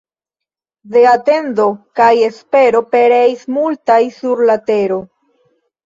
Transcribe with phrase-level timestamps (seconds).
[0.95, 1.67] De atendo
[2.01, 5.03] kaj espero pereis multaj sur la tero.